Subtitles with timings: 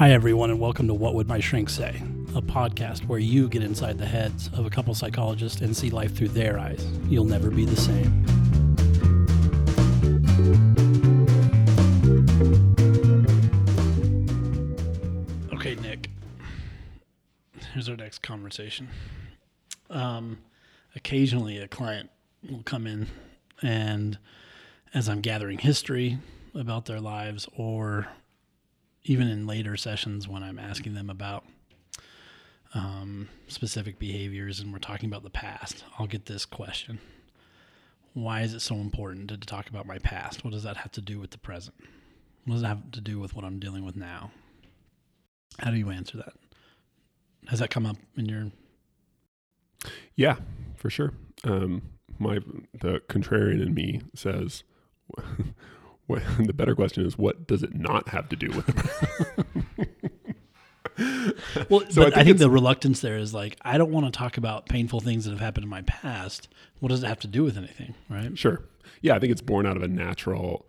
[0.00, 2.02] Hi, everyone, and welcome to What Would My Shrink Say,
[2.34, 6.16] a podcast where you get inside the heads of a couple psychologists and see life
[6.16, 6.82] through their eyes.
[7.06, 8.24] You'll never be the same.
[15.52, 16.08] Okay, Nick.
[17.74, 18.88] Here's our next conversation.
[19.90, 20.38] Um,
[20.96, 22.08] occasionally, a client
[22.50, 23.06] will come in,
[23.60, 24.16] and
[24.94, 26.16] as I'm gathering history
[26.54, 28.08] about their lives or
[29.04, 31.44] even in later sessions when I'm asking them about
[32.74, 37.00] um, specific behaviors and we're talking about the past, I'll get this question
[38.12, 40.44] Why is it so important to, talk about my past?
[40.44, 41.76] What does that have to do with the present?
[42.44, 44.30] What does it have to do with what I'm dealing with now?
[45.58, 46.32] How do you answer that?
[47.48, 48.50] Has that come up in your.
[50.14, 50.36] Yeah,
[50.76, 51.14] for sure.
[51.44, 51.82] Um,
[52.18, 52.38] my
[52.74, 54.62] the contrarian in me says,
[56.10, 58.66] what, the better question is, what does it not have to do with?
[61.70, 64.12] well, so I think, I think the reluctance there is like I don't want to
[64.12, 66.48] talk about painful things that have happened in my past.
[66.80, 68.36] What does it have to do with anything, right?
[68.36, 68.64] Sure.
[69.02, 70.66] Yeah, I think it's born out of a natural,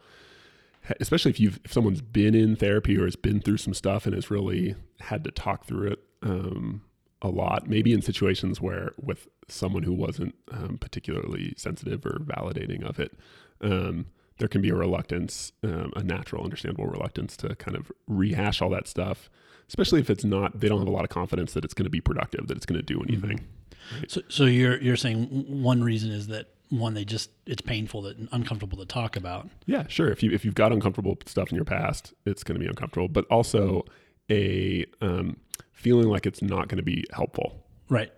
[0.99, 4.13] especially if you've if someone's been in therapy or has been through some stuff and
[4.13, 6.83] has really had to talk through it um,
[7.21, 7.67] a lot.
[7.67, 13.13] Maybe in situations where with someone who wasn't um, particularly sensitive or validating of it.
[13.59, 14.05] Um,
[14.41, 18.71] there can be a reluctance, um, a natural, understandable reluctance to kind of rehash all
[18.71, 19.29] that stuff,
[19.67, 21.91] especially if it's not, they don't have a lot of confidence that it's going to
[21.91, 23.13] be productive, that it's going to do mm-hmm.
[23.13, 23.37] anything.
[23.37, 23.99] Mm-hmm.
[23.99, 24.09] Right?
[24.09, 25.27] So, so you're, you're saying
[25.61, 29.47] one reason is that one, they just, it's painful that uncomfortable to talk about.
[29.67, 30.11] Yeah, sure.
[30.11, 33.09] If you, if you've got uncomfortable stuff in your past, it's going to be uncomfortable,
[33.09, 33.85] but also
[34.31, 35.37] a um,
[35.71, 37.63] feeling like it's not going to be helpful.
[37.89, 38.11] Right.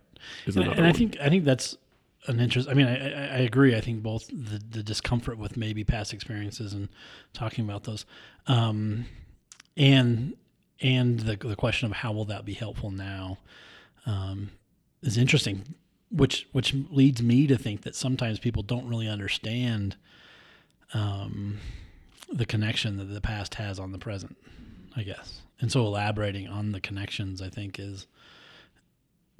[0.45, 1.75] And, and I think, I think that's,
[2.27, 2.69] an interest.
[2.69, 3.75] I mean, I, I, agree.
[3.75, 6.89] I think both the, the discomfort with maybe past experiences and
[7.33, 8.05] talking about those,
[8.47, 9.05] um,
[9.75, 10.35] and
[10.81, 13.39] and the the question of how will that be helpful now,
[14.05, 14.51] um,
[15.01, 15.75] is interesting.
[16.11, 19.95] Which which leads me to think that sometimes people don't really understand,
[20.93, 21.57] um,
[22.31, 24.37] the connection that the past has on the present.
[24.95, 28.05] I guess, and so elaborating on the connections, I think, is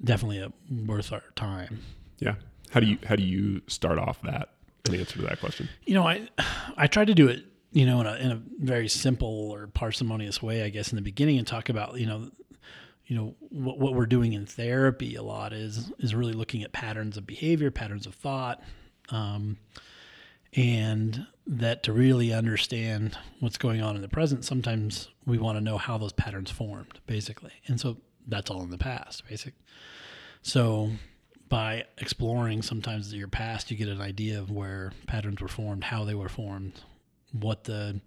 [0.03, 0.51] definitely a,
[0.87, 1.81] worth our time.
[2.17, 2.35] Yeah.
[2.71, 4.49] How do you how do you start off that
[4.85, 5.69] an answer to that question?
[5.85, 6.27] You know, I
[6.77, 10.41] I try to do it, you know, in a in a very simple or parsimonious
[10.41, 12.29] way, I guess, in the beginning, and talk about you know,
[13.05, 16.71] you know what what we're doing in therapy a lot is is really looking at
[16.71, 18.61] patterns of behavior, patterns of thought,
[19.09, 19.57] um,
[20.53, 25.61] and that to really understand what's going on in the present, sometimes we want to
[25.61, 27.97] know how those patterns formed, basically, and so
[28.27, 29.59] that's all in the past, basically.
[30.41, 30.91] So
[31.49, 36.03] by exploring sometimes your past, you get an idea of where patterns were formed, how
[36.03, 36.81] they were formed,
[37.31, 38.01] what the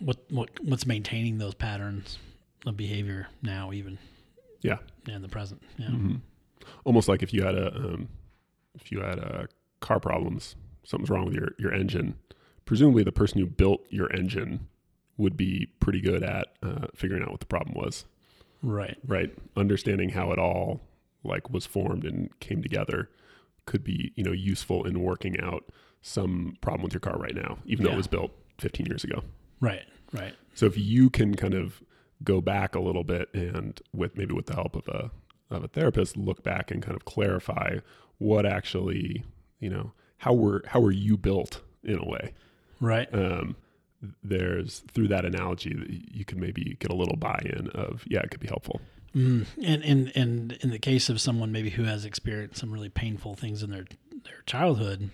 [0.00, 2.18] what what what's maintaining those patterns
[2.66, 3.98] of behavior now, even
[4.60, 4.78] yeah,
[5.08, 5.62] in the present.
[5.78, 6.16] Yeah, mm-hmm.
[6.84, 8.08] almost like if you had a um,
[8.74, 9.48] if you had a
[9.80, 12.16] car problems, something's wrong with your your engine.
[12.64, 14.68] Presumably, the person who built your engine
[15.16, 18.04] would be pretty good at uh, figuring out what the problem was.
[18.62, 18.96] Right.
[19.06, 19.32] Right.
[19.56, 20.80] Understanding how it all
[21.24, 23.08] like was formed and came together
[23.66, 25.64] could be you know useful in working out
[26.02, 27.90] some problem with your car right now, even yeah.
[27.90, 29.24] though it was built 15 years ago.
[29.60, 30.34] Right, right.
[30.52, 31.82] So if you can kind of
[32.22, 35.10] go back a little bit and with maybe with the help of a
[35.50, 37.78] of a therapist, look back and kind of clarify
[38.18, 39.24] what actually
[39.60, 42.32] you know how were how were you built in a way,
[42.80, 43.08] right?
[43.12, 43.56] Um,
[44.22, 48.30] there's through that analogy that you can maybe get a little buy-in of yeah, it
[48.30, 48.80] could be helpful.
[49.14, 49.46] Mm.
[49.62, 53.34] And, and and in the case of someone maybe who has experienced some really painful
[53.34, 53.84] things in their
[54.24, 55.10] their childhood,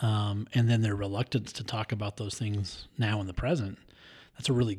[0.00, 3.78] um, and then their reluctance to talk about those things now in the present,
[4.34, 4.78] that's a really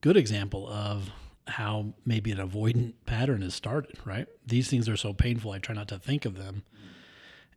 [0.00, 1.10] good example of
[1.46, 3.96] how maybe an avoidant pattern has started.
[4.04, 4.26] Right?
[4.44, 6.64] These things are so painful, I try not to think of them.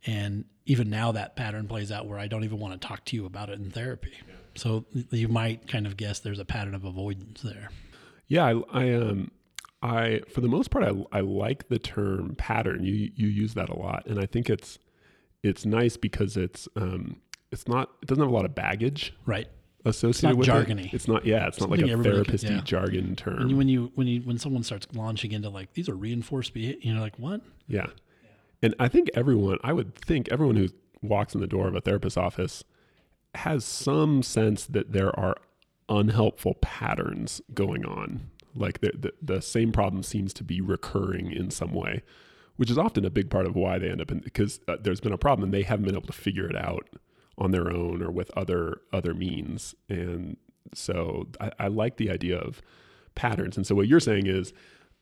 [0.05, 3.15] And even now, that pattern plays out where I don't even want to talk to
[3.15, 4.13] you about it in therapy.
[4.55, 7.69] So you might kind of guess there's a pattern of avoidance there.
[8.27, 9.31] Yeah, I, I um,
[9.81, 12.83] I, for the most part, I, I like the term pattern.
[12.83, 14.77] You you use that a lot, and I think it's
[15.43, 17.17] it's nice because it's um
[17.51, 19.47] it's not it doesn't have a lot of baggage, right?
[19.83, 20.85] Associated with jargony.
[20.85, 20.93] It.
[20.93, 21.47] It's not yeah.
[21.47, 22.61] It's not like a therapist yeah.
[22.63, 23.39] jargon term.
[23.41, 26.79] And when you when you when someone starts launching into like these are reinforced behavior,
[26.81, 27.41] you know, like what?
[27.67, 27.87] Yeah.
[28.61, 30.67] And I think everyone, I would think everyone who
[31.01, 32.63] walks in the door of a therapist's office
[33.33, 35.35] has some sense that there are
[35.89, 41.51] unhelpful patterns going on like the, the, the same problem seems to be recurring in
[41.51, 42.01] some way,
[42.57, 45.01] which is often a big part of why they end up in because uh, there's
[45.01, 46.89] been a problem and they haven't been able to figure it out
[47.37, 49.73] on their own or with other other means.
[49.89, 50.37] And
[50.73, 52.61] so I, I like the idea of
[53.15, 53.57] patterns.
[53.57, 54.53] And so what you're saying is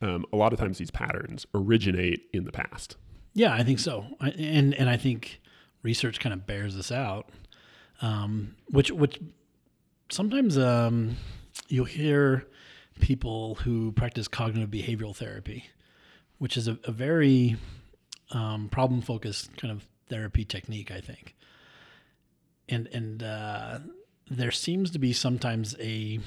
[0.01, 2.96] um, a lot of times these patterns originate in the past.
[3.34, 4.06] Yeah, I think so.
[4.19, 5.42] I, and and I think
[5.84, 7.30] research kind of bears this out,
[8.01, 9.19] um, which which
[10.10, 11.16] sometimes um,
[11.68, 12.48] you'll hear
[13.00, 15.66] people who practice cognitive behavioral therapy,
[16.38, 17.57] which is a, a very
[18.31, 21.36] um, problem focused kind of therapy technique, I think.
[22.68, 23.80] And and uh,
[24.30, 26.19] there seems to be sometimes a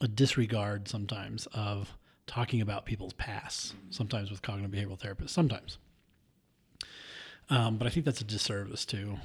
[0.00, 3.74] a disregard sometimes of talking about people's past.
[3.90, 5.78] Sometimes with cognitive behavioral therapists, sometimes.
[7.48, 9.18] Um, but I think that's a disservice to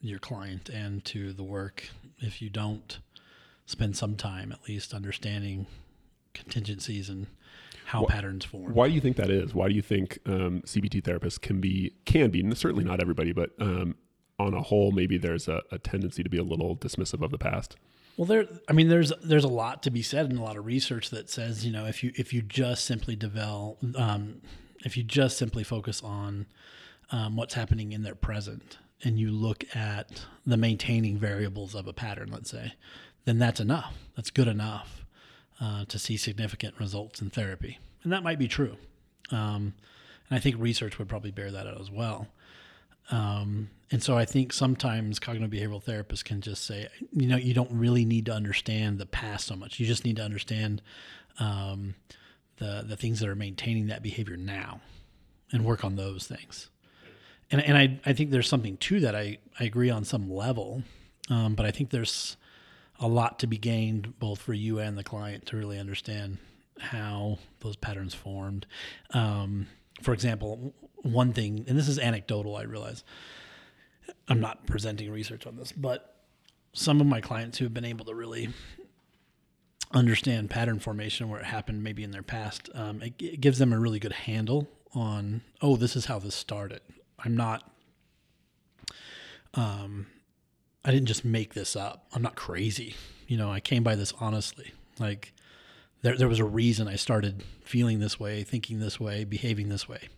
[0.00, 1.88] your client and to the work
[2.18, 3.00] if you don't
[3.68, 5.66] spend some time at least understanding
[6.32, 7.26] contingencies and
[7.84, 8.74] how Wh- patterns form.
[8.74, 9.54] Why do you think that is?
[9.54, 13.32] Why do you think um, CBT therapists can be can be and certainly not everybody,
[13.32, 13.94] but um,
[14.38, 17.38] on a whole, maybe there's a, a tendency to be a little dismissive of the
[17.38, 17.76] past.
[18.16, 18.46] Well, there.
[18.68, 21.28] I mean, there's there's a lot to be said and a lot of research that
[21.28, 24.40] says you know if you if you just simply develop um,
[24.84, 26.46] if you just simply focus on
[27.12, 31.92] um, what's happening in their present and you look at the maintaining variables of a
[31.92, 32.72] pattern, let's say,
[33.28, 33.94] then that's enough.
[34.16, 35.04] That's good enough
[35.60, 38.78] uh, to see significant results in therapy, and that might be true.
[39.30, 39.74] Um,
[40.30, 42.28] and I think research would probably bear that out as well.
[43.10, 47.52] Um, and so I think sometimes cognitive behavioral therapists can just say, you know, you
[47.52, 49.78] don't really need to understand the past so much.
[49.78, 50.80] You just need to understand
[51.38, 51.94] um,
[52.56, 54.80] the the things that are maintaining that behavior now,
[55.52, 56.70] and work on those things.
[57.50, 59.14] And and I I think there's something to that.
[59.14, 60.82] I I agree on some level,
[61.28, 62.38] um, but I think there's
[63.00, 66.38] a lot to be gained both for you and the client to really understand
[66.80, 68.66] how those patterns formed.
[69.10, 69.68] Um,
[70.02, 70.72] for example,
[71.02, 73.04] one thing, and this is anecdotal, I realize.
[74.28, 76.16] I'm not presenting research on this, but
[76.72, 78.48] some of my clients who have been able to really
[79.92, 83.72] understand pattern formation where it happened maybe in their past, um, it, it gives them
[83.72, 86.80] a really good handle on, oh, this is how this started.
[87.18, 87.70] I'm not,
[89.54, 90.06] um,
[90.88, 92.06] I didn't just make this up.
[92.14, 92.94] I'm not crazy.
[93.26, 94.72] You know, I came by this honestly.
[94.98, 95.34] Like,
[96.00, 99.86] there, there was a reason I started feeling this way, thinking this way, behaving this
[99.86, 100.08] way.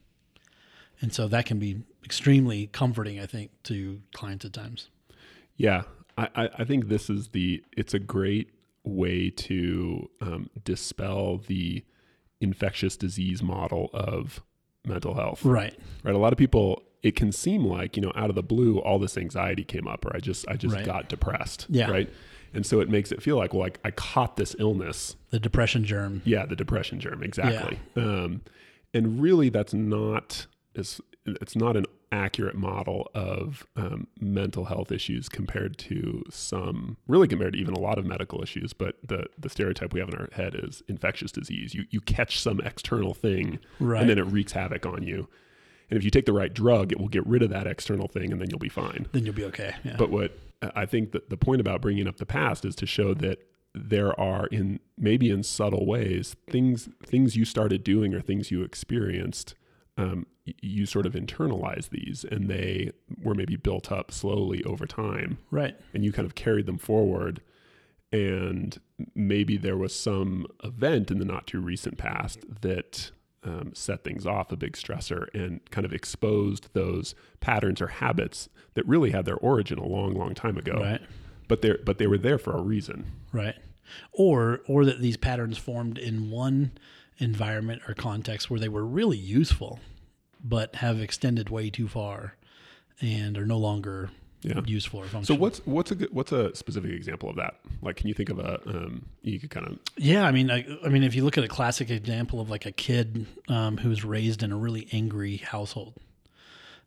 [1.01, 4.91] And so that can be extremely comforting, I think, to clients at times.
[5.57, 5.83] Yeah,
[6.17, 7.65] I, I- think this is the.
[7.77, 8.51] It's a great
[8.85, 11.85] way to um, dispel the
[12.41, 14.41] infectious disease model of
[14.87, 15.45] mental health.
[15.45, 15.77] Right.
[16.05, 16.15] Right.
[16.15, 16.85] A lot of people.
[17.03, 20.05] It can seem like you know, out of the blue, all this anxiety came up,
[20.05, 20.85] or I just, I just Right.
[20.85, 21.67] got depressed.
[21.71, 21.91] Yeah.
[21.91, 22.11] Right.
[22.53, 25.85] And so it makes it feel like, well, like I caught this illness The depression
[25.85, 26.21] germ.
[26.25, 27.79] Yeah, the depression germ, exactly.
[27.97, 28.43] Um,
[28.93, 35.29] and really, that's not it's, it's not an accurate model of um, mental health issues
[35.29, 38.73] compared to some, really compared to even a lot of medical issues.
[38.73, 41.73] But the the stereotype we have in our head is infectious disease.
[41.73, 44.01] You you catch some external thing, Right.
[44.01, 45.29] and then it wreaks havoc on you.
[45.91, 48.33] And if you take the right drug, it will get rid of that external thing,
[48.33, 49.07] and then you'll be fine.
[49.13, 49.75] Then you'll be okay.
[49.83, 49.97] Yeah.
[49.99, 50.39] But what
[50.75, 53.39] I think that the point about bringing up the past is to show that
[53.75, 58.63] there are in maybe in subtle ways things things you started doing or things you
[58.63, 59.55] experienced.
[59.97, 60.27] Um,
[60.63, 62.93] you sort of internalize these, and they
[63.23, 65.77] were maybe built up slowly over time, right.
[65.93, 67.43] and you kind of carried them forward.
[68.11, 68.81] And
[69.15, 73.11] maybe there was some event in the not too recent past that
[73.43, 78.49] um, set things off, a big stressor, and kind of exposed those patterns or habits
[78.75, 80.75] that really had their origin a long, long time ago.
[80.79, 81.01] Right.
[81.49, 83.11] But they but they were there for a reason.
[83.33, 83.57] Right.
[84.13, 86.73] Or or that these patterns formed in one
[87.19, 89.81] environment or context where they were really useful,
[90.43, 92.37] but have extended way too far
[93.01, 94.11] and are no longer
[94.43, 94.61] Yeah.
[94.65, 97.57] useful or So what's what's a good, what's a specific example of that?
[97.83, 100.65] Like, can you think of a um, you could kind of Yeah, I mean, I,
[100.85, 104.03] I mean, if you look at a classic example of like a kid um, who's
[104.03, 105.95] raised in a really angry household,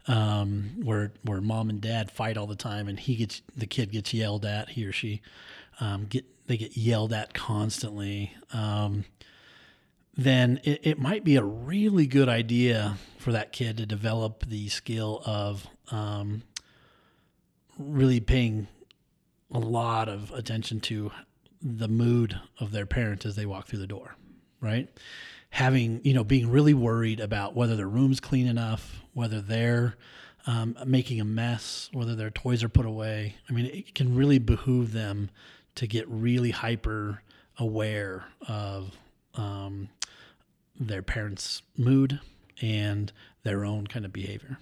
[0.08, 3.92] um, where where mom and dad fight all the time, and he gets the kid
[3.92, 5.22] gets yelled at, he or she
[5.80, 8.34] um, get they get yelled at constantly.
[8.52, 9.06] Um,
[10.16, 14.70] then it, it might be a really good idea for that kid to develop the
[14.70, 16.44] skill of um,
[17.78, 18.68] really paying
[19.52, 21.12] a lot of attention to
[21.62, 24.16] the mood of their parent as they walk through the door,
[24.60, 24.90] right?
[25.52, 29.96] Having, you know, being really worried about whether their room's clean enough, whether they're
[30.46, 33.36] um, making a mess, whether their toys are put away.
[33.50, 35.30] I mean, it can really behoove them
[35.76, 37.22] to get really hyper
[37.58, 38.98] aware of
[39.36, 39.90] um,
[40.80, 42.20] their parents' mood
[42.62, 43.12] and
[43.44, 44.58] their own kind of behavior.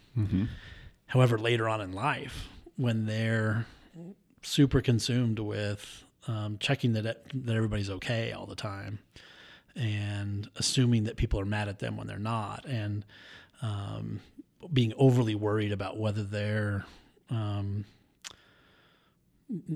[1.08, 2.48] However, later on in life,
[2.78, 3.66] when they're
[4.42, 9.00] super consumed with um, checking that that everybody's okay all the time,
[9.75, 13.06] and assuming that people are mad at them when they're not, and
[13.62, 14.20] um,
[14.72, 16.86] being overly worried about whether they're
[17.30, 17.86] um,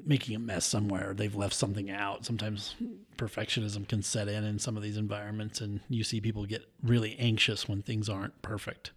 [0.05, 1.13] making a mess somewhere.
[1.13, 2.25] They've left something out.
[2.25, 2.75] Sometimes
[3.17, 7.15] perfectionism can set in in some of these environments, and you see people get really
[7.19, 8.91] anxious when things aren't perfect.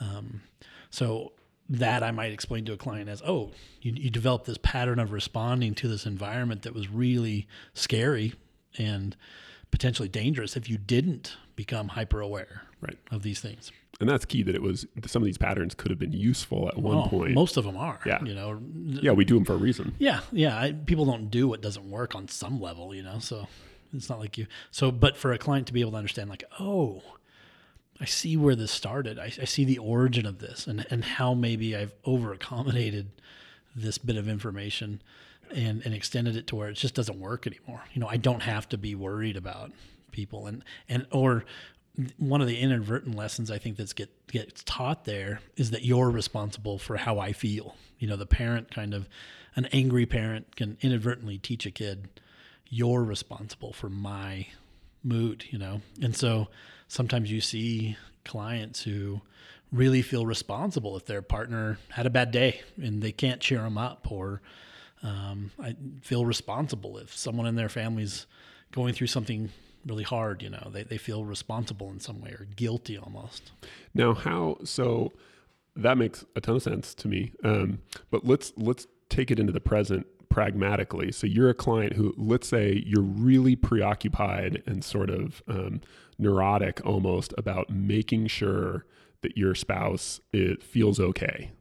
[0.00, 0.42] Um,
[0.90, 1.32] so
[1.68, 3.50] that I might explain to a client as, oh,
[3.80, 8.34] you, you developed this pattern of responding to this environment that was really scary
[8.78, 9.16] and
[9.70, 12.98] potentially dangerous if you didn't become hyper aware Right.
[13.10, 13.70] of these things.
[14.00, 16.76] And that's key that it was some of these patterns could have been useful at
[16.78, 17.32] one Oh, point.
[17.34, 18.00] most of them are.
[18.04, 18.22] Yeah.
[18.24, 18.60] You know.
[18.74, 19.94] yeah, we do them for a reason.
[19.98, 20.58] Yeah, yeah.
[20.58, 23.20] I, people don't do what doesn't work on some level, you know.
[23.20, 23.46] So
[23.94, 24.46] it's not like you.
[24.72, 27.02] So, but for a client to be able to understand, like, oh,
[28.00, 29.18] I see where this started.
[29.18, 33.10] I, I see the origin of this, and and how maybe I've over accommodated
[33.74, 35.02] this bit of information,
[35.54, 37.84] and and extended it to where it just doesn't work anymore.
[37.92, 39.72] You know, I don't have to be worried about
[40.10, 41.44] people, and and or
[42.16, 46.10] one of the inadvertent lessons I think that's get gets taught there is that you're
[46.10, 47.76] responsible for how I feel.
[47.98, 49.08] You know, the parent kind of
[49.54, 52.08] an angry parent can inadvertently teach a kid
[52.74, 54.46] you're responsible for my
[55.02, 55.80] mood, you know.
[56.00, 56.48] And so
[56.88, 59.20] sometimes you see clients who
[59.72, 63.78] really feel responsible if their partner had a bad day and they can't cheer them
[63.78, 64.42] up or
[65.02, 68.26] um, I feel responsible if someone in their family's
[68.70, 69.50] going through something
[69.86, 73.50] really hard, you know, they, they feel responsible in some way or guilty almost.
[73.94, 75.12] Now, how so?
[75.74, 77.32] That makes a ton of sense to me.
[77.42, 77.80] Um,
[78.10, 81.12] but let's let's take it into the present pragmatically.
[81.12, 85.82] So you're a client who, let's say, you're really preoccupied and sort of um,
[86.18, 88.86] neurotic almost about making sure
[89.20, 91.52] that your spouse it feels okay.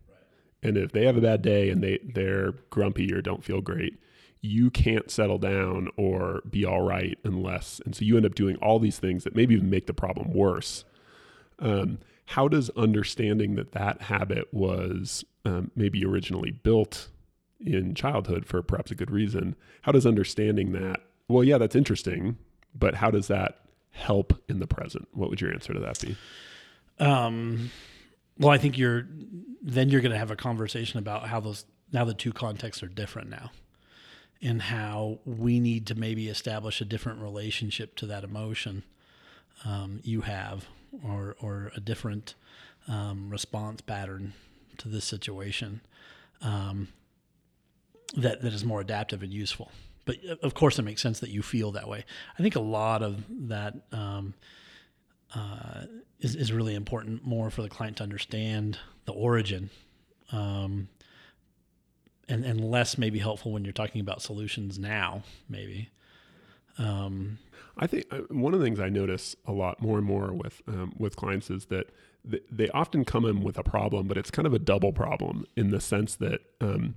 [0.63, 3.99] And if they have a bad day and they they're grumpy or don't feel great,
[4.39, 7.81] you can't settle down or be all right unless.
[7.85, 10.31] And so you end up doing all these things that maybe even make the problem
[10.33, 10.85] worse.
[11.59, 17.09] Um, how does understanding that that habit was um, maybe originally built
[17.65, 19.55] in childhood for perhaps a good reason?
[19.83, 21.01] How does understanding that?
[21.27, 22.37] Well, yeah, that's interesting,
[22.75, 23.59] but how does that
[23.91, 25.07] help in the present?
[25.13, 26.17] What would your answer to that be?
[26.99, 27.71] Um,
[28.37, 29.07] well, I think you're
[29.61, 32.87] then you're going to have a conversation about how those now the two contexts are
[32.87, 33.51] different now,
[34.41, 38.83] and how we need to maybe establish a different relationship to that emotion
[39.65, 40.65] um, you have,
[41.05, 42.35] or or a different
[42.87, 44.33] um, response pattern
[44.77, 45.81] to this situation
[46.41, 46.87] um,
[48.17, 49.71] that that is more adaptive and useful.
[50.05, 52.05] But uh, of course, it makes sense that you feel that way.
[52.37, 54.33] I think a lot of that um,
[55.35, 55.85] uh,
[56.19, 59.69] is, is really important more for the client to understand the origin
[60.31, 60.89] um,
[62.27, 65.89] and, and less maybe helpful when you're talking about solutions now maybe
[66.77, 67.37] um,
[67.77, 70.61] I think uh, one of the things I notice a lot more and more with
[70.67, 71.89] um, with clients is that
[72.29, 75.45] th- they often come in with a problem, but it's kind of a double problem
[75.55, 76.95] in the sense that um,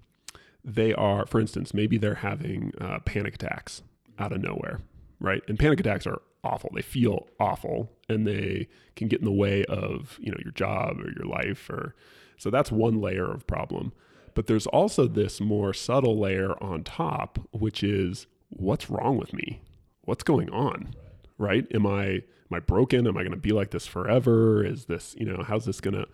[0.64, 3.82] they are, for instance, maybe they're having uh, panic attacks
[4.18, 4.80] out of nowhere,
[5.20, 5.42] right?
[5.48, 6.70] And panic attacks are awful.
[6.74, 11.00] They feel awful, and they can get in the way of you know your job
[11.00, 11.94] or your life, or
[12.38, 13.92] so that's one layer of problem.
[14.34, 19.60] But there's also this more subtle layer on top, which is what's wrong with me?
[20.02, 20.94] What's going on?
[21.38, 21.66] Right?
[21.74, 23.06] Am I am I broken?
[23.06, 24.64] Am I going to be like this forever?
[24.64, 26.06] Is this, you know, how's this going to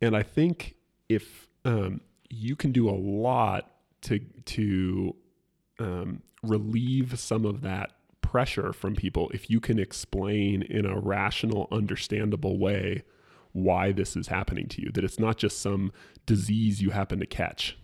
[0.00, 0.76] And I think
[1.08, 2.00] if um,
[2.34, 3.70] you can do a lot
[4.02, 5.14] to to
[5.78, 11.68] um, relieve some of that pressure from people if you can explain in a rational,
[11.70, 13.02] understandable way
[13.52, 14.90] why this is happening to you.
[14.92, 15.92] That it's not just some
[16.26, 17.78] disease you happen to catch,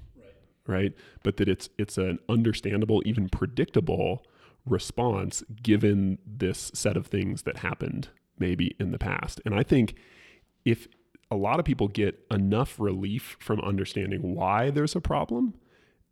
[0.67, 0.93] right?
[1.23, 4.25] But that it's it's an understandable, even predictable
[4.67, 9.41] response given this set of things that happened maybe in the past.
[9.45, 9.95] And I think
[10.65, 10.89] if
[11.31, 15.55] a lot of people get enough relief from understanding why there's a problem,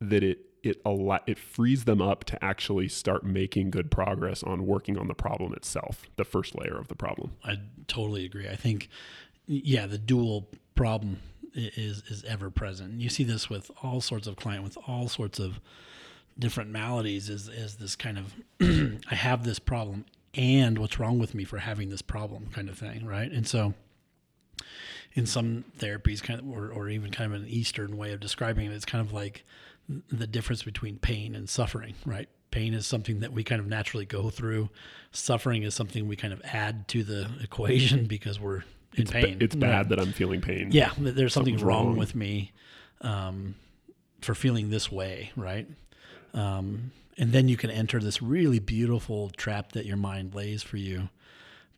[0.00, 0.80] that it it
[1.26, 5.52] it frees them up to actually start making good progress on working on the problem
[5.54, 7.32] itself, the first layer of the problem.
[7.44, 8.48] I totally agree.
[8.48, 8.88] I think,
[9.46, 11.20] yeah, the dual problem
[11.54, 13.00] is is ever present.
[13.00, 15.60] You see this with all sorts of client with all sorts of
[16.38, 17.28] different maladies.
[17.28, 18.34] Is is this kind of
[19.10, 22.78] I have this problem and what's wrong with me for having this problem kind of
[22.78, 23.30] thing, right?
[23.30, 23.74] And so,
[25.14, 28.66] in some therapies, kind of, or or even kind of an Eastern way of describing
[28.66, 29.44] it, it's kind of like
[30.10, 32.28] the difference between pain and suffering, right?
[32.50, 34.68] Pain is something that we kind of naturally go through.
[35.12, 38.62] Suffering is something we kind of add to the equation because we're
[38.94, 39.36] in Ba- pain.
[39.40, 39.60] It's Right.
[39.60, 40.68] bad that I'm feeling pain.
[40.72, 41.96] Yeah, there's something wrong, wrong.
[41.96, 42.52] with me.
[43.00, 43.54] Um,
[44.20, 45.68] for feeling this way, right?
[46.34, 50.76] Um, and then you can enter this really beautiful trap that your mind lays for
[50.76, 51.08] you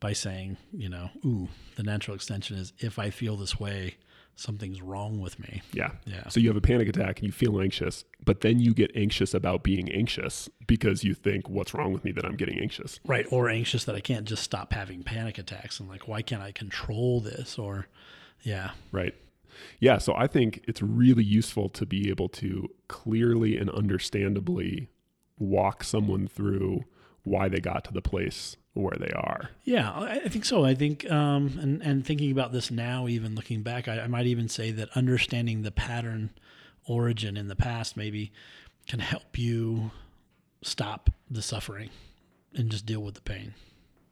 [0.01, 3.97] by saying, you know, ooh, the natural extension is if I feel this way,
[4.35, 5.61] something's wrong with me.
[5.73, 5.93] Yeah.
[6.07, 6.27] Yeah.
[6.29, 9.35] So you have a panic attack and you feel anxious, but then you get anxious
[9.35, 12.99] about being anxious because you think, what's wrong with me that I'm getting anxious?
[13.05, 13.27] Right.
[13.31, 16.53] Or anxious that I can't just stop having panic attacks and like, why can't I
[16.53, 17.59] control this?
[17.59, 17.87] Or,
[18.41, 18.71] yeah.
[18.93, 19.15] Right.
[19.79, 19.99] Yeah.
[19.99, 24.89] So I think it's really useful to be able to clearly and understandably
[25.39, 26.85] walk someone through
[27.25, 29.51] why they got to the place where they are.
[29.65, 30.65] Yeah, I think so.
[30.65, 34.27] I think, um, and and thinking about this now, even looking back, I, I might
[34.27, 36.31] even say that understanding the pattern
[36.87, 38.33] origin in the past maybe
[38.87, 39.91] can help you
[40.63, 41.91] stop the suffering
[42.55, 43.55] and just deal with the pain.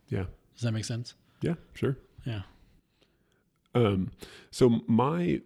[0.09, 0.25] Yeah.
[0.55, 1.15] Does that make sense?
[1.41, 1.55] Yeah.
[1.75, 1.97] Sure.
[2.25, 2.43] Yeah.
[3.75, 4.11] Um,
[4.51, 5.41] so my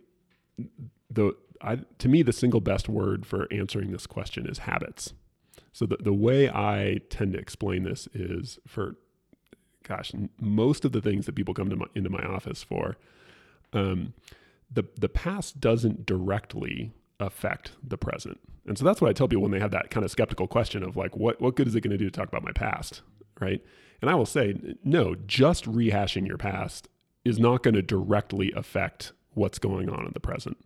[1.10, 5.12] the I to me the single best word for answering this question is habits.
[5.72, 8.96] So the the way I tend to explain this is for
[9.82, 12.96] gosh, most of the things that people come to my, into my office for,
[13.72, 14.12] um,
[14.70, 19.42] the the past doesn't directly affect the present, and so that's what I tell people
[19.42, 21.80] when they have that kind of skeptical question of like, what what good is it
[21.80, 23.02] going to do to talk about my past,
[23.40, 23.62] right?
[24.00, 26.88] And I will say, no, just rehashing your past
[27.24, 30.58] is not going to directly affect what's going on in the present,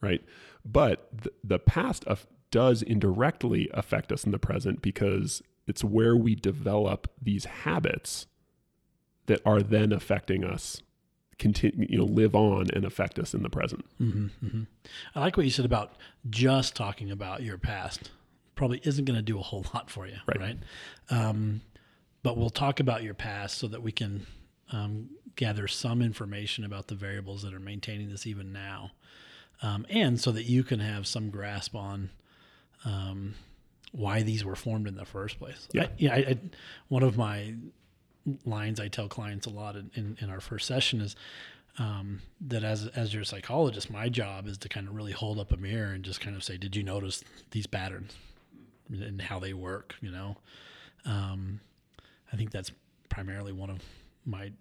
[0.00, 0.22] right?
[0.64, 6.16] But th- the past of, does indirectly affect us in the present because it's where
[6.16, 8.26] we develop these habits
[9.26, 10.80] that are then affecting us
[11.38, 14.62] continue you know live on and affect us in the present hmm hmm
[15.14, 15.92] I like what you said about
[16.30, 18.10] just talking about your past.
[18.54, 20.40] Probably isn't going to do a whole lot for you, Right.
[20.40, 20.58] right?
[21.10, 21.60] Um,
[22.22, 24.26] but we'll talk about your past so that we can
[24.72, 28.92] um, gather some information about the variables that are maintaining this even now,
[29.60, 32.08] um, and so that you can have some grasp on
[32.86, 33.34] um,
[33.92, 35.68] why these were formed in the first place.
[35.72, 35.82] Yeah.
[35.82, 36.14] I, yeah.
[36.14, 36.38] I, I,
[36.88, 37.54] one of my
[38.44, 41.16] lines I tell clients a lot in, in, in our first session is
[41.78, 45.52] um, that as as your psychologist, my job is to kind of really hold up
[45.52, 48.14] a mirror and just kind of say, "Did you notice these patterns
[48.88, 50.36] and how they work?" You know,
[51.04, 51.60] um,
[52.32, 52.70] I think that's
[53.10, 53.82] primarily one of
[54.24, 54.52] my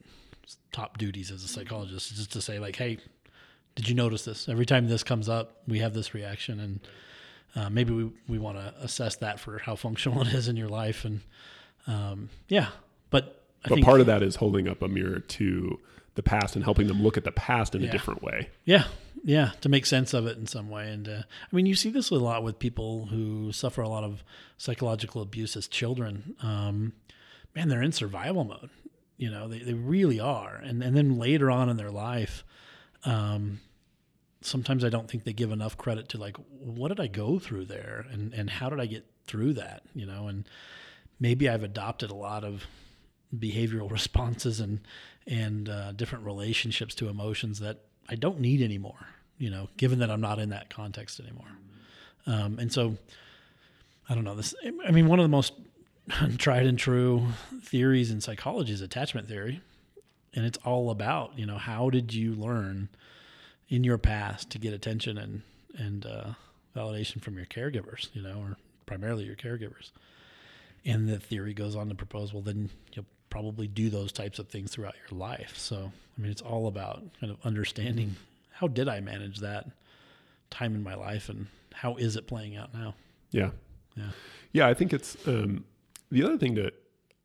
[0.73, 2.97] top duties as a psychologist, is just to say, like, "Hey,
[3.75, 4.49] did you notice this?
[4.49, 6.81] Every time this comes up, we have this reaction, and
[7.55, 10.69] uh, maybe we we want to assess that for how functional it is in your
[10.69, 11.21] life." And
[11.87, 12.69] um, yeah,
[13.09, 15.79] but I but think part of that is holding up a mirror to
[16.15, 18.85] the past and helping them look at the past in a different way Yeah,
[19.23, 20.89] yeah, to make sense of it in some way.
[20.89, 24.03] And uh, I mean, you see this a lot with people who suffer a lot
[24.03, 24.23] of
[24.57, 26.35] psychological abuse as children.
[26.41, 26.93] Um,
[27.53, 28.69] man, they're in survival mode.
[29.17, 30.55] You know, they, they really are.
[30.55, 32.43] And and then later on in their life,
[33.03, 33.59] um,
[34.41, 37.65] sometimes I don't think they give enough credit to like, what did I go through
[37.65, 39.83] there, and and how did I get through that?
[39.93, 40.47] You know, and
[41.19, 42.65] maybe I've adopted a lot of
[43.35, 44.81] behavioral responses and
[45.27, 49.07] and uh, different relationships to emotions that I don't need anymore.
[49.37, 51.51] You know, given that I'm not in that context anymore,
[52.25, 52.97] um, and so
[54.07, 54.53] I don't know this.
[54.85, 55.53] I mean, one of the most
[56.37, 57.27] tried and true
[57.61, 59.61] theories in psychology is attachment theory,
[60.33, 62.89] and it's all about you know how did you learn
[63.69, 65.41] in your past to get attention and
[65.77, 66.29] and uh,
[66.75, 69.91] validation from your caregivers, you know, or primarily your caregivers.
[70.85, 74.47] And the theory goes on to propose, well, then you'll probably do those types of
[74.47, 75.57] things throughout your life.
[75.57, 78.15] So, I mean, it's all about kind of understanding
[78.51, 79.67] how did I manage that
[80.49, 82.95] time in my life and how is it playing out now?
[83.31, 83.49] yeah
[83.97, 84.11] Yeah.
[84.53, 85.65] yeah i think it's um
[86.11, 86.73] the other thing that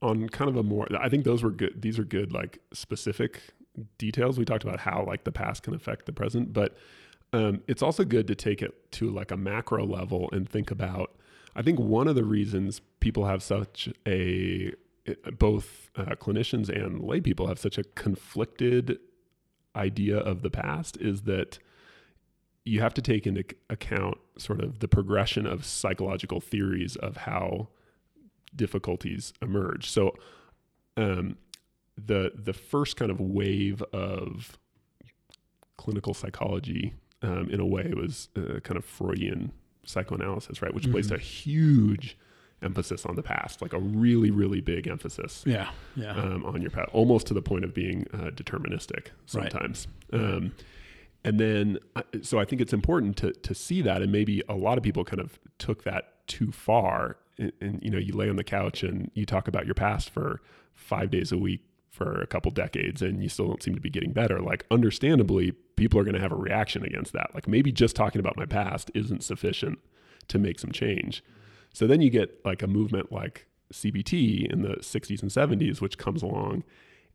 [0.03, 3.43] on kind of a more i think those were good these are good like specific
[3.99, 6.77] details we talked about how like the past can affect the present but
[7.33, 11.15] um, it's also good to take it to like a macro level and think about
[11.55, 14.73] i think one of the reasons people have such a
[15.39, 18.99] both uh, clinicians and lay people have such a conflicted
[19.77, 21.59] idea of the past is that
[22.65, 27.69] you have to take into account sort of the progression of psychological theories of how
[28.55, 29.89] difficulties emerge.
[29.89, 30.15] So,
[30.97, 31.37] um,
[32.07, 34.59] the the first kind of wave of
[35.77, 39.53] clinical psychology, um, in a way, was uh, kind of Freudian
[39.85, 42.17] psychoanalysis, right, which placed a huge
[42.63, 45.71] emphasis on the past, like a really really big emphasis Yeah.
[45.97, 46.13] Yeah.
[46.15, 49.51] um, on your past, almost to the point of being uh, deterministic Right.
[49.51, 49.89] sometimes.
[50.13, 50.53] Um,
[51.25, 54.55] and then, uh, so I think it's important to to see that, and maybe a
[54.55, 57.17] lot of people kind of took that too far.
[57.39, 60.11] And, and you know, you lay on the couch and you talk about your past
[60.11, 60.43] for
[60.75, 63.91] five days a week for a couple decades, and you still don't seem to be
[63.91, 64.41] getting better.
[64.41, 67.31] Like, understandably, people are going to have a reaction against that.
[67.35, 69.79] Like maybe just talking about my past isn't sufficient
[70.29, 71.25] to make some change.
[71.73, 75.99] So then you get like a movement like CBT in the 60s and 70s, which
[75.99, 76.65] comes along.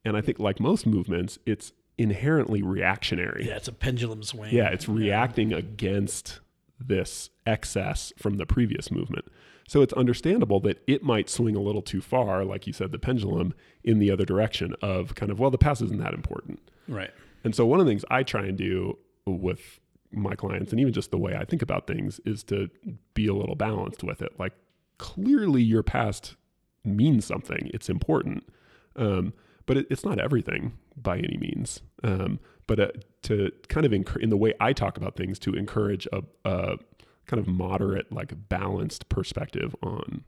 [0.03, 3.47] And I think, like most movements, it's inherently reactionary.
[3.47, 4.53] Yeah, it's a pendulum swing.
[4.53, 6.39] Yeah, it's reacting against
[6.79, 9.25] this excess from the previous movement.
[9.67, 12.99] So it's understandable that it might swing a little too far, like you said, the
[12.99, 16.60] pendulum in the other direction of kind of, well, the past isn't that important.
[16.88, 17.12] Right.
[17.43, 19.80] And so one of the things I try and do with
[20.12, 22.69] my clients and even just the way I think about things is to
[23.15, 24.34] be a little balanced with it.
[24.39, 24.54] Like
[24.97, 26.36] clearly your past
[26.84, 27.71] means something.
[27.73, 28.47] It's important.
[28.95, 29.34] Um,
[29.65, 31.82] but it, it's not everything by any means.
[32.04, 32.88] Um, but uh,
[33.23, 36.78] to kind of enc- in the way I talk about things, to encourage a, a
[37.25, 40.23] kind of moderate, like balanced perspective on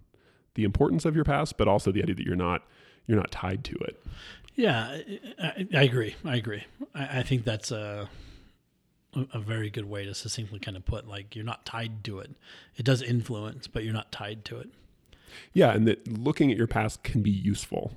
[0.55, 2.63] the importance of your past, but also the idea that you're not
[3.05, 4.03] you're not tied to it.
[4.55, 4.97] Yeah,
[5.41, 6.15] I, I agree.
[6.25, 6.63] I agree.
[6.93, 8.09] I, I think that's a
[9.33, 12.31] a very good way to succinctly kind of put like you're not tied to it.
[12.75, 14.69] It does influence, but you're not tied to it.
[15.53, 17.93] Yeah, and that looking at your past can be useful.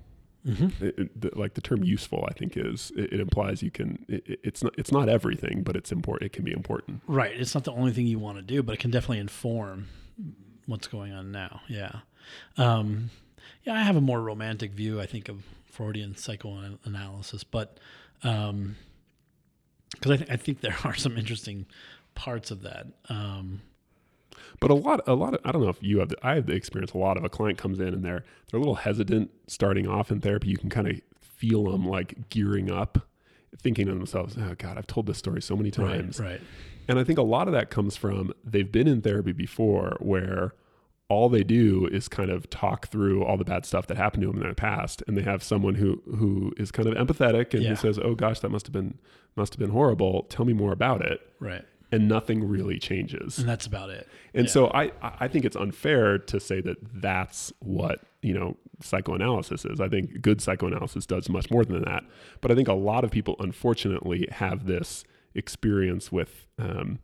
[0.47, 0.85] Mm-hmm.
[0.85, 4.05] It, it, the, like the term "useful," I think is it, it implies you can.
[4.09, 4.75] it's not.
[4.79, 6.33] It's not everything, but it's important.
[6.33, 7.03] It can be important.
[7.07, 7.33] Right.
[7.39, 9.89] It's not the only thing you want to do, but it can definitely inform
[10.67, 11.61] what's going on now.
[11.69, 12.01] Yeah.
[12.57, 13.11] Um,
[13.65, 17.79] yeah, I have a more romantic view, I think, of Freudian psychoanalysis, but
[18.23, 18.77] because um,
[20.05, 21.67] I, th- I think there are some interesting
[22.15, 22.87] parts of that.
[23.09, 23.61] Um,
[24.61, 26.47] but a lot, a lot of, I don't know if you have, the, I have
[26.47, 26.93] the experience.
[26.93, 30.11] A lot of a client comes in and they're they're a little hesitant starting off
[30.11, 30.49] in therapy.
[30.49, 33.07] You can kind of feel them like gearing up,
[33.59, 36.31] thinking to themselves, "Oh God, I've told this story so many times." Right.
[36.33, 36.41] right.
[36.89, 40.55] And I think a lot of that comes from they've been in therapy before, where
[41.09, 44.29] all they do is kind of talk through all the bad stuff that happened to
[44.29, 47.63] them in their past, and they have someone who who is kind of empathetic and
[47.63, 47.71] Yeah.
[47.71, 48.99] who says, "Oh gosh, that must have been
[49.37, 50.25] must have been horrible.
[50.25, 51.65] Tell me more about it." Right.
[51.93, 53.39] And nothing really changes.
[53.39, 54.09] And that's about it.
[54.33, 54.53] And Yeah.
[54.53, 59.81] so I, I think it's unfair to say that that's what, you know, psychoanalysis is.
[59.81, 62.05] I think good psychoanalysis does much more than that.
[62.41, 66.99] But I think a lot of people, unfortunately, have this experience with um,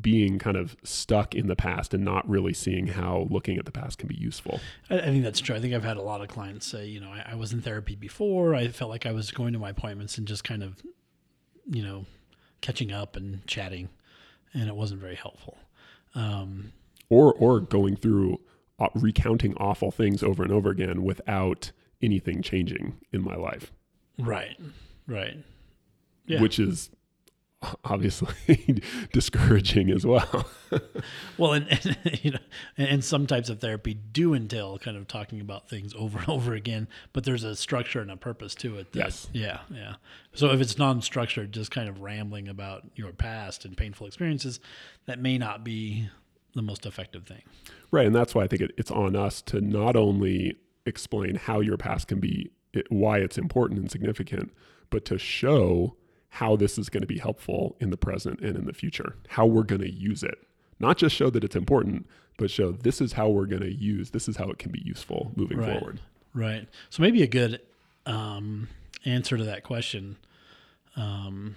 [0.00, 3.70] being kind of stuck in the past and not really seeing how looking at the
[3.72, 4.60] past can be useful.
[4.90, 5.54] I, I think that's true.
[5.56, 7.62] I think I've had a lot of clients say, you know, I, I was in
[7.62, 8.54] therapy before.
[8.54, 10.82] I felt like I was going to my appointments and just kind of,
[11.70, 12.06] you know,
[12.62, 13.90] catching up and chatting,
[14.54, 15.58] and it wasn't very helpful.
[16.14, 16.72] Um,
[17.10, 18.40] Or, or going through
[18.78, 21.70] uh, recounting awful things over and over again without
[22.00, 23.70] anything changing in my life.
[24.18, 24.58] right.
[25.06, 25.36] Right.
[26.26, 26.40] Yeah.
[26.40, 26.88] which is
[27.84, 30.48] obviously discouraging as well.
[31.36, 32.38] Well, and, and you know,
[32.78, 36.54] and, some types of therapy do entail kind of talking about things over and over
[36.54, 38.92] again, but there's a structure and a purpose to it.
[38.92, 39.28] That, Yes.
[39.34, 39.58] Yeah.
[39.70, 39.96] Yeah.
[40.32, 44.60] So if it's non-structured, just kind of rambling about your past and painful experiences,
[45.04, 46.08] that may not be
[46.54, 47.42] the most effective thing.
[47.90, 48.06] right.
[48.06, 51.76] And that's why I think it, it's on us to not only explain how your
[51.76, 54.52] past can be, it, why it's important and significant,
[54.88, 55.96] but to show
[56.36, 59.44] how this is going to be helpful in the present and in the future, how
[59.44, 60.38] we're going to use it.
[60.80, 62.06] Not just show that it's important,
[62.38, 64.80] but show this is how we're going to use, this is how it can be
[64.82, 65.78] useful moving Right.
[65.78, 66.00] forward.
[66.34, 66.66] Right.
[66.88, 67.60] So maybe a good
[68.06, 68.68] um,
[69.04, 70.16] answer to that question
[70.96, 71.54] um,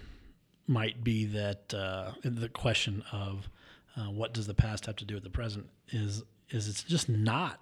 [0.67, 3.47] might be that uh, the question of
[3.95, 7.07] uh, what does the past have to do with the present is is it's just
[7.07, 7.59] not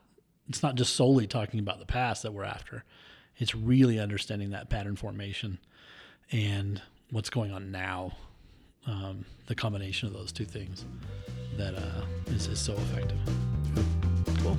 [0.50, 2.84] it's not just solely talking about the past that we're after.
[3.38, 5.60] It's really understanding that pattern formation
[6.32, 6.82] and
[7.14, 8.12] what's going on now.
[8.86, 10.84] Um, the combination of those two things
[11.58, 13.20] that uh, is, is so effective.
[14.42, 14.58] Cool.